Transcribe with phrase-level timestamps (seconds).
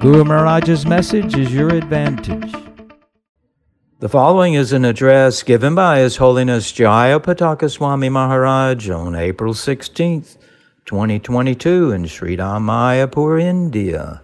[0.00, 2.54] Guru Maharaj's message is your advantage.
[3.98, 9.54] The following is an address given by His Holiness Jaya Pataka Swami Maharaj on April
[9.54, 10.36] 16th,
[10.84, 14.22] 2022 in Sri Mayapur, India.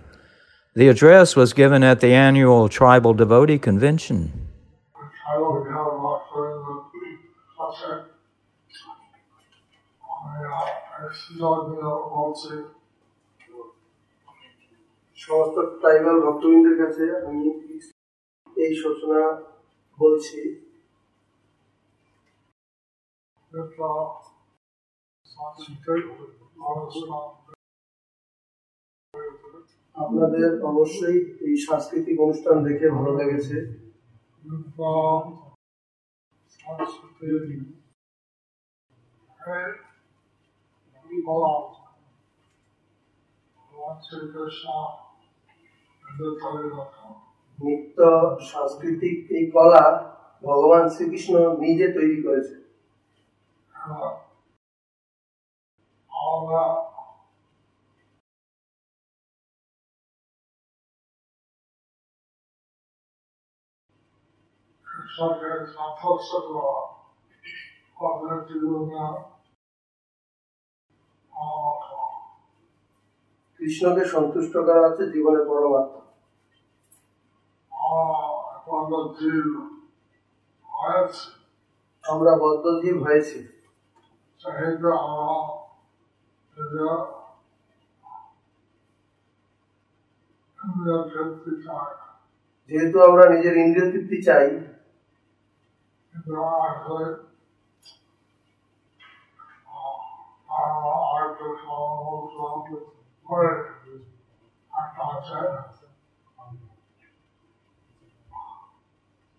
[0.77, 4.47] The address was given at the annual Tribal Devotee Convention.
[15.19, 17.45] সমস্ত tribal ভক্তবৃন্দের কাছে আমি
[18.57, 19.21] এই সূচনা
[19.99, 20.41] বলছি.
[29.97, 33.59] আপনাদের অবশ্যই এই সাংস্কৃতিক অনুষ্ঠান দেখে ভালো লেগেছে
[41.17, 41.27] If
[47.59, 47.99] নৃত্য
[48.51, 49.85] সাংস্কৃতিক এই কলা
[50.45, 52.55] ভগবান শ্রীকৃষ্ণ নিজে তৈরি করেছে
[53.75, 54.17] uh,
[56.11, 56.95] all that
[73.65, 75.05] কৃষ্ণকে সন্তুষ্ট করা হচ্ছে
[79.19, 79.55] they do.
[80.67, 81.13] What?
[82.05, 83.39] আমরা বদ্ধজীব হয়েছি.
[92.71, 94.47] যেহেতু আমরা নিজের ইন্দ্রিয় তৃপ্তি চাই
[96.15, 96.29] And
[103.29, 103.55] uh.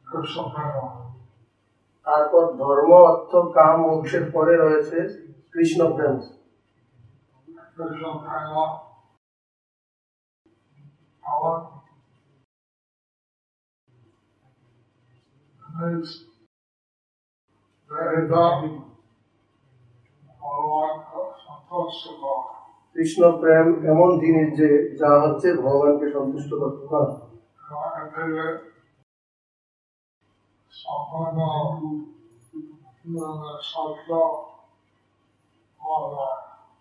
[0.06, 1.06] There's something else.
[2.06, 4.98] তারপর ধর্ম অর্থ কাম মোক্ষের পরে রয়েছে
[5.52, 6.16] কৃষ্ণ প্রেম.
[15.78, 16.06] And
[17.92, 18.60] very dark.
[21.72, 22.45] All.
[22.96, 24.70] Krishna প্রেম এমন জিনিস যে,
[25.00, 27.14] যা হচ্ছে ভগবানকে সন্তুষ্ট করতে পারে।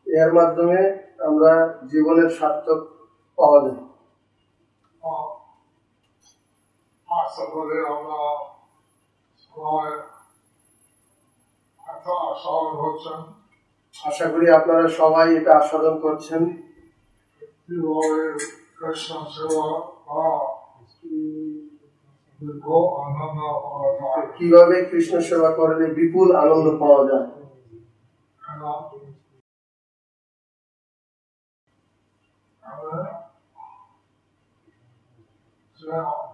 [0.07, 0.81] এর মাধ্যমে
[1.27, 1.53] আমরা
[1.91, 2.81] জীবনের সার্থক
[3.39, 3.83] পাওয়া যায়।
[7.09, 7.43] আচ্ছা,
[7.95, 8.19] আমরা
[12.43, 13.44] সবাই
[13.95, 16.61] আশা করি আপনারা সবাই এটা আস্বাদন করছেন.
[24.39, 27.35] কীভাবে কৃষ্ণ সেবা করলে বিপুল আনন্দ পাওয়া যায়
[28.43, 28.63] And
[35.83, 36.27] uh,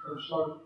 [0.00, 0.64] and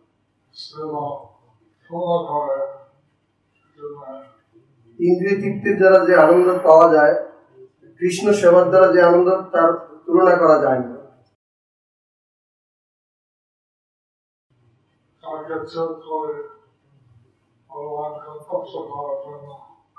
[4.98, 7.14] ইন্দ্রিয় তৃপ্তির দ্বারা যে আনন্দ পাওয়া যায়
[8.00, 9.68] কৃষ্ণ সেবার দ্বারা যে আনন্দ তার
[10.06, 10.96] তুলনা করা যায় না.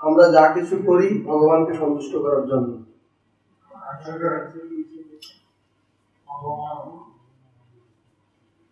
[0.00, 2.70] আমরা যা কিছু করি ভগবানকে সন্তুষ্ট করার জন্য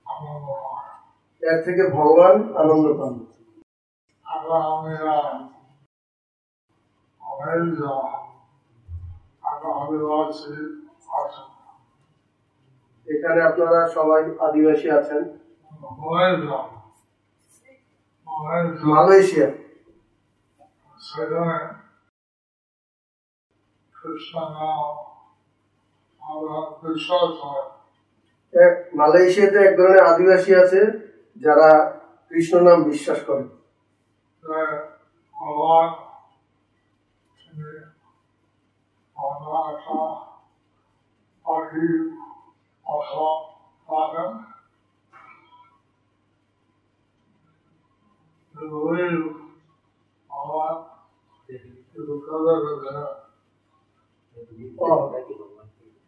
[0.06, 0.67] I
[1.50, 3.14] এর থেকে ভগবান আনন্দ পান।
[13.08, 15.22] এখানে আপনারা সবাই আদিবাসী আছেন।
[18.92, 19.48] মালয়েশিয়া।
[28.98, 30.80] মালয়েশিয়াতে এক ধরনের আদিবাসী আছে।
[31.40, 31.70] যারা
[32.30, 33.44] কৃষ্ণ নাম বিশ্বাস করে.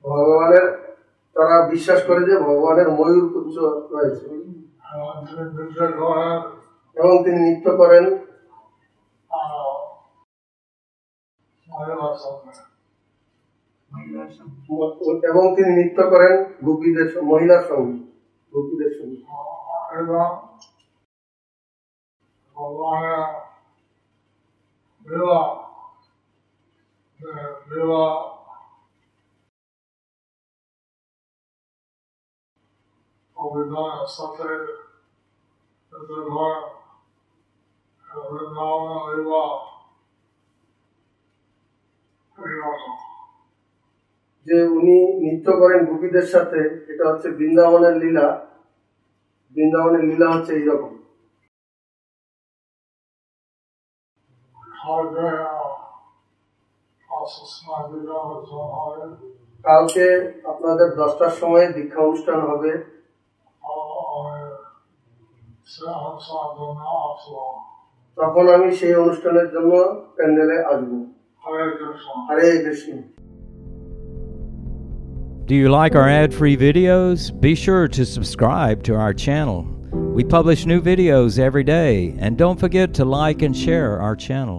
[0.04, 0.66] ভগবানের
[1.36, 3.56] তারা বিশ্বাস করে যে ভগবানের ময়ূর পুচ্ছ
[3.92, 4.26] রয়েছে
[6.94, 8.04] এবং তিনি নৃত্য করেন।
[15.30, 16.34] এবং তিনি নৃত্য করেন
[16.64, 17.98] গোপীদের মহিলার সঙ্গে
[18.52, 19.20] গোপীদের সঙ্গে।
[27.70, 28.39] বিবাহ
[33.40, 34.48] বিবাহ অভিনয়ের সাথে
[35.92, 36.54] এতে ঘর
[38.30, 39.50] বৃন্দাবন বিবাহ
[42.38, 42.96] এইরকম
[44.46, 46.60] যে উনি নৃত্য করেন গোপীদের সাথে
[46.92, 48.46] এটা হচ্ছে বৃন্দাবনের লীলা
[49.56, 50.92] বৃন্দাবনের লীলা হচ্ছে এইরকম।
[58.06, 59.16] done
[59.62, 60.06] কালকে
[60.48, 62.99] আপনাদের দশটার সময় দীক্ষা অনুষ্ঠান হবে।
[68.17, 69.71] তখন আমি সেই অনুষ্ঠানের জন্য
[70.15, 70.97] প্যান্ডেলে আসবো
[71.45, 72.15] Hare Krishna.
[72.29, 72.97] Hare Krishna
[75.49, 77.19] Do you like our ad free videos?
[77.47, 79.59] Be sure to subscribe to our channel.
[80.17, 84.57] We publish new videos every day, and don't forget to like and share our channel.